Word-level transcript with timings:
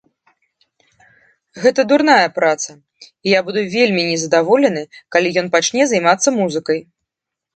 Гэта 1.65 1.81
дурная 1.91 2.29
праца 2.37 2.71
і 2.77 3.27
я 3.37 3.43
буду 3.49 3.61
вельмі 3.75 4.01
незадаволены, 4.11 4.83
калі 5.17 5.35
ён 5.43 5.47
пачне 5.57 5.83
займацца 5.91 6.29
музыкай. 6.41 6.79